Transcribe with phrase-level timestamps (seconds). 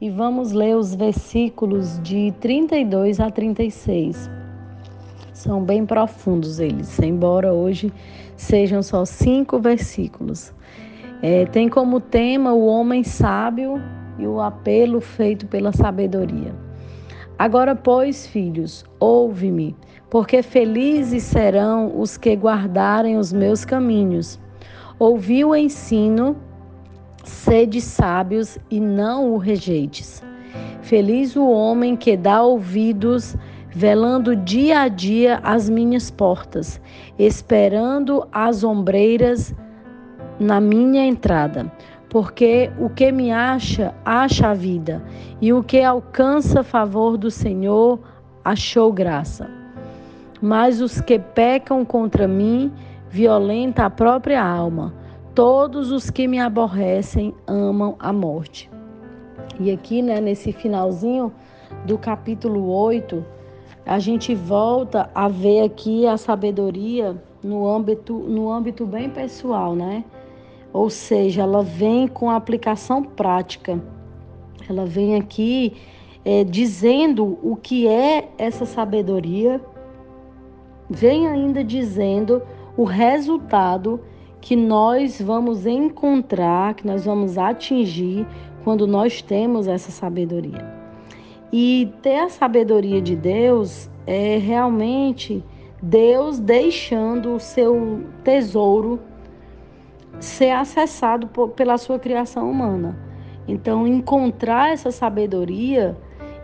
[0.00, 4.30] e vamos ler os versículos de 32 a 36.
[5.34, 7.92] São bem profundos eles, embora hoje
[8.34, 10.54] sejam só cinco versículos.
[11.20, 13.74] É, tem como tema o homem sábio
[14.18, 16.54] e o apelo feito pela sabedoria.
[17.38, 19.76] Agora, pois, filhos, ouve-me,
[20.08, 24.40] porque felizes serão os que guardarem os meus caminhos.
[24.98, 26.36] Ouvi o ensino
[27.30, 30.20] Sede sábios e não o rejeites.
[30.82, 33.36] Feliz o homem que dá ouvidos,
[33.70, 36.80] velando dia a dia as minhas portas,
[37.16, 39.54] esperando as ombreiras
[40.40, 41.72] na minha entrada.
[42.10, 45.00] Porque o que me acha, acha a vida,
[45.40, 48.00] e o que alcança favor do Senhor,
[48.44, 49.48] achou graça.
[50.42, 52.72] Mas os que pecam contra mim,
[53.08, 54.99] violenta a própria alma
[55.34, 58.68] Todos os que me aborrecem amam a morte.
[59.60, 61.32] E aqui, né, nesse finalzinho
[61.86, 63.24] do capítulo 8,
[63.86, 70.04] a gente volta a ver aqui a sabedoria no âmbito, no âmbito bem pessoal, né?
[70.72, 73.80] Ou seja, ela vem com aplicação prática.
[74.68, 75.76] Ela vem aqui
[76.24, 79.60] é, dizendo o que é essa sabedoria,
[80.88, 82.42] vem ainda dizendo
[82.76, 84.00] o resultado
[84.40, 88.26] que nós vamos encontrar, que nós vamos atingir
[88.64, 90.64] quando nós temos essa sabedoria.
[91.52, 95.44] E ter a sabedoria de Deus é realmente
[95.82, 99.00] Deus deixando o seu tesouro
[100.20, 102.98] ser acessado por, pela sua criação humana.
[103.48, 105.96] Então, encontrar essa sabedoria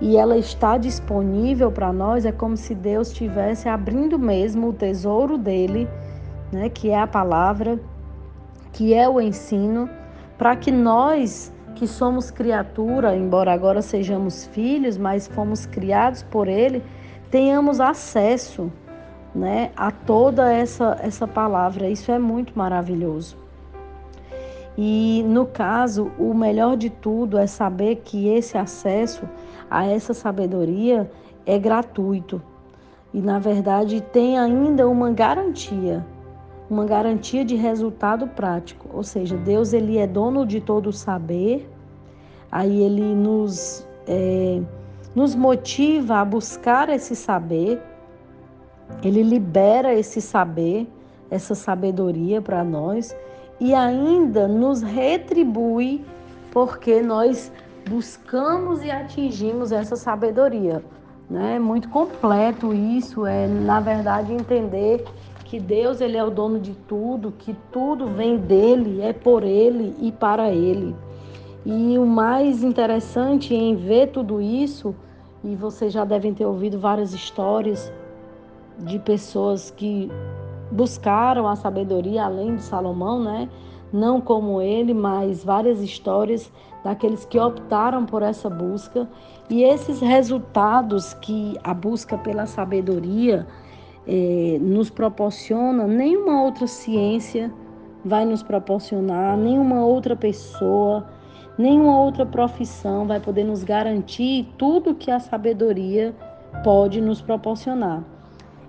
[0.00, 5.36] e ela está disponível para nós é como se Deus estivesse abrindo mesmo o tesouro
[5.36, 5.88] dele
[6.52, 7.78] né, que é a palavra,
[8.72, 9.88] que é o ensino,
[10.36, 16.82] para que nós que somos criatura, embora agora sejamos filhos, mas fomos criados por Ele,
[17.30, 18.70] tenhamos acesso
[19.34, 21.88] né, a toda essa, essa palavra.
[21.88, 23.36] Isso é muito maravilhoso.
[24.76, 29.28] E no caso, o melhor de tudo é saber que esse acesso
[29.70, 31.10] a essa sabedoria
[31.46, 32.42] é gratuito.
[33.12, 36.04] E na verdade tem ainda uma garantia
[36.74, 38.88] uma garantia de resultado prático.
[38.92, 41.70] Ou seja, Deus ele é dono de todo o saber,
[42.50, 44.60] aí ele nos, é,
[45.14, 47.80] nos motiva a buscar esse saber,
[49.02, 50.88] ele libera esse saber,
[51.30, 53.16] essa sabedoria para nós
[53.58, 56.04] e ainda nos retribui
[56.50, 57.50] porque nós
[57.88, 60.84] buscamos e atingimos essa sabedoria.
[61.28, 61.56] Né?
[61.56, 65.04] É muito completo isso, é na verdade entender
[65.54, 69.94] que Deus ele é o dono de tudo, que tudo vem dele, é por ele
[70.00, 70.96] e para ele.
[71.64, 74.92] E o mais interessante em ver tudo isso,
[75.44, 77.92] e vocês já devem ter ouvido várias histórias
[78.80, 80.10] de pessoas que
[80.72, 83.48] buscaram a sabedoria além de Salomão, né?
[83.92, 86.50] Não como ele, mas várias histórias
[86.82, 89.08] daqueles que optaram por essa busca
[89.48, 93.46] e esses resultados que a busca pela sabedoria
[94.06, 97.52] é, nos proporciona, nenhuma outra ciência
[98.04, 101.06] vai nos proporcionar, nenhuma outra pessoa,
[101.56, 106.14] nenhuma outra profissão vai poder nos garantir tudo que a sabedoria
[106.62, 108.02] pode nos proporcionar.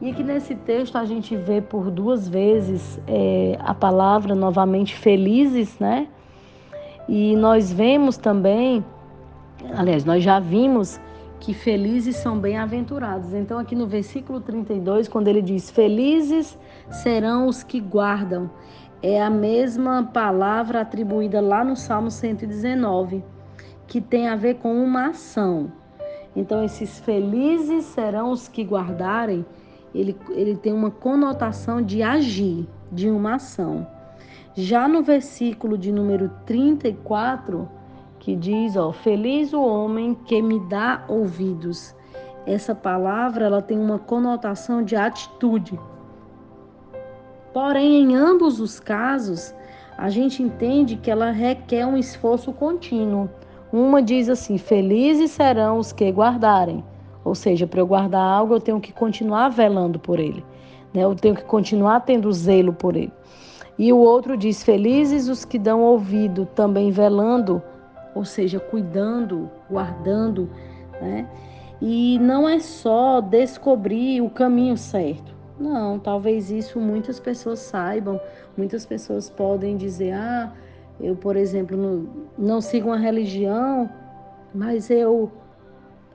[0.00, 5.76] E aqui nesse texto a gente vê por duas vezes é, a palavra novamente felizes,
[5.78, 6.06] né?
[7.08, 8.84] E nós vemos também,
[9.74, 11.00] aliás, nós já vimos
[11.40, 13.32] que felizes são bem-aventurados.
[13.32, 16.58] Então, aqui no versículo 32, quando ele diz: Felizes
[16.90, 18.50] serão os que guardam,
[19.02, 23.24] é a mesma palavra atribuída lá no Salmo 119,
[23.86, 25.72] que tem a ver com uma ação.
[26.34, 29.44] Então, esses felizes serão os que guardarem,
[29.94, 33.86] ele, ele tem uma conotação de agir, de uma ação.
[34.54, 37.68] Já no versículo de número 34,
[38.28, 41.96] que diz, ó, feliz o homem que me dá ouvidos.
[42.44, 45.80] Essa palavra ela tem uma conotação de atitude.
[47.54, 49.54] Porém, em ambos os casos,
[49.96, 53.30] a gente entende que ela requer um esforço contínuo.
[53.72, 56.84] Uma diz assim: felizes serão os que guardarem.
[57.24, 60.44] Ou seja, para eu guardar algo, eu tenho que continuar velando por ele.
[60.92, 61.02] Né?
[61.02, 63.12] Eu tenho que continuar tendo zelo por ele.
[63.78, 67.62] E o outro diz: felizes os que dão ouvido, também velando
[68.14, 70.50] ou seja, cuidando, guardando,
[71.00, 71.28] né?
[71.80, 75.34] E não é só descobrir o caminho certo.
[75.58, 78.20] Não, talvez isso muitas pessoas saibam.
[78.56, 80.52] Muitas pessoas podem dizer: ah,
[81.00, 83.88] eu, por exemplo, não, não sigo uma religião
[84.54, 85.30] mas eu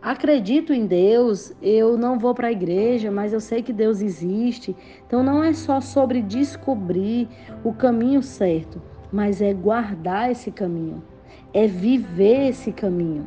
[0.00, 4.76] acredito em Deus, eu não vou para a igreja, mas eu sei que Deus existe.
[5.06, 7.28] Então não é só sobre descobrir
[7.64, 8.80] o caminho certo,
[9.12, 11.02] mas é guardar esse caminho,
[11.52, 13.26] é viver esse caminho.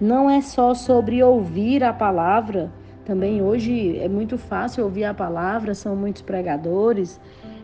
[0.00, 2.70] Não é só sobre ouvir a palavra.
[3.04, 7.20] Também hoje é muito fácil ouvir a palavra, são muitos pregadores,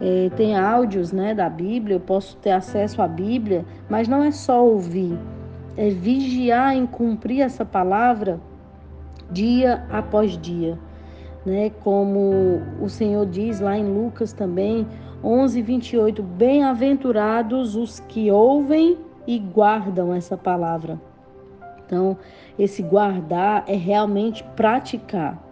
[0.00, 4.30] é, tem áudios né, da Bíblia, eu posso ter acesso à Bíblia, mas não é
[4.30, 5.18] só ouvir
[5.76, 8.40] é vigiar em cumprir essa palavra
[9.30, 10.78] dia após dia,
[11.44, 11.70] né?
[11.82, 14.86] Como o Senhor diz lá em Lucas também,
[15.22, 21.00] 11, 28, bem-aventurados os que ouvem e guardam essa palavra.
[21.86, 22.16] Então,
[22.58, 25.42] esse guardar é realmente praticar.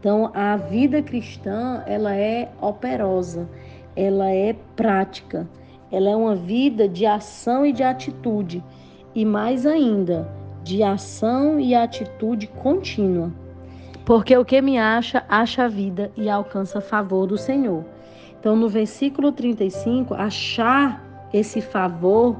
[0.00, 3.48] Então, a vida cristã, ela é operosa,
[3.96, 5.48] ela é prática,
[5.90, 8.62] ela é uma vida de ação e de atitude
[9.14, 10.30] e mais ainda,
[10.62, 13.32] de ação e atitude contínua.
[14.04, 17.84] Porque o que me acha, acha a vida e alcança favor do Senhor.
[18.38, 22.36] Então, no versículo 35, achar esse favor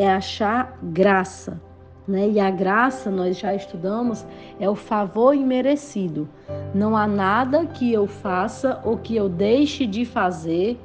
[0.00, 1.60] é achar graça.
[2.06, 2.28] Né?
[2.30, 4.26] E a graça, nós já estudamos,
[4.58, 6.28] é o favor imerecido.
[6.74, 10.78] Não há nada que eu faça ou que eu deixe de fazer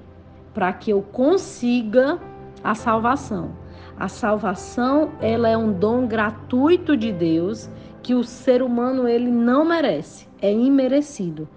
[0.53, 2.19] para que eu consiga
[2.63, 3.51] a salvação.
[3.97, 7.69] A salvação, ela é um dom gratuito de Deus
[8.03, 11.47] que o ser humano ele não merece, é imerecido.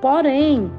[0.00, 0.70] Porém,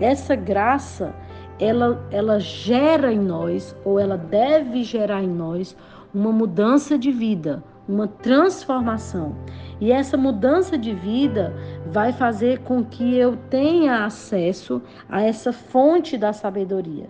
[0.00, 1.14] essa graça,
[1.58, 5.76] ela ela gera em nós ou ela deve gerar em nós
[6.14, 9.34] uma mudança de vida, uma transformação.
[9.80, 11.54] E essa mudança de vida
[11.86, 17.08] vai fazer com que eu tenha acesso a essa fonte da sabedoria.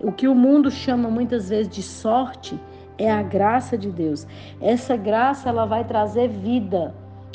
[0.00, 2.58] O que o mundo chama muitas vezes de sorte,
[2.96, 4.26] é a graça de Deus.
[4.60, 6.94] Essa graça ela vai trazer vida.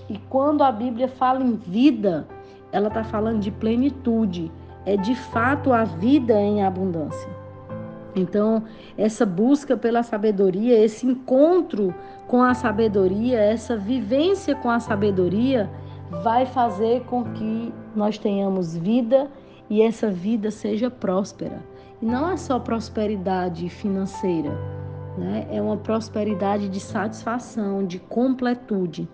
[0.09, 2.27] E quando a Bíblia fala em vida,
[2.71, 4.51] ela está falando de plenitude.
[4.85, 7.29] É de fato a vida em abundância.
[8.15, 8.63] Então,
[8.97, 11.93] essa busca pela sabedoria, esse encontro
[12.27, 15.69] com a sabedoria, essa vivência com a sabedoria,
[16.21, 19.29] vai fazer com que nós tenhamos vida
[19.69, 21.59] e essa vida seja próspera.
[22.01, 24.51] E não é só prosperidade financeira,
[25.17, 25.47] né?
[25.49, 29.07] É uma prosperidade de satisfação, de completude.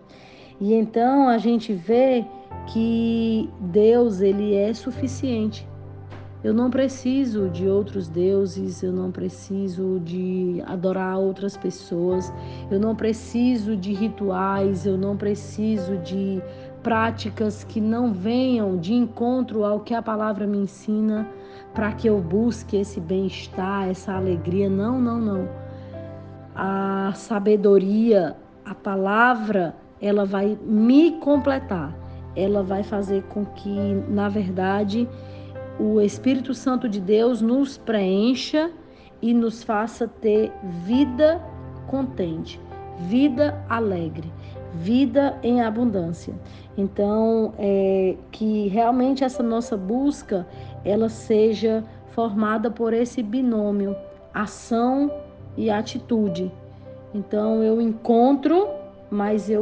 [0.60, 2.26] E então a gente vê
[2.68, 5.68] que Deus ele é suficiente.
[6.42, 12.32] Eu não preciso de outros deuses, eu não preciso de adorar outras pessoas,
[12.72, 16.42] eu não preciso de rituais, eu não preciso de
[16.82, 21.28] práticas que não venham de encontro ao que a palavra me ensina
[21.74, 24.70] para que eu busque esse bem-estar, essa alegria.
[24.70, 25.50] Não, não, não
[26.62, 28.36] a sabedoria,
[28.66, 31.96] a palavra, ela vai me completar.
[32.36, 33.76] Ela vai fazer com que,
[34.08, 35.08] na verdade,
[35.80, 38.72] o Espírito Santo de Deus nos preencha
[39.22, 40.52] e nos faça ter
[40.86, 41.42] vida
[41.88, 42.60] contente,
[42.98, 44.32] vida alegre,
[44.74, 46.34] vida em abundância.
[46.78, 50.48] Então, é, que realmente essa nossa busca
[50.86, 53.96] ela seja formada por esse binômio
[54.34, 55.12] ação
[55.58, 56.52] e atitude.
[57.14, 58.68] Então eu encontro,
[59.10, 59.58] mas eu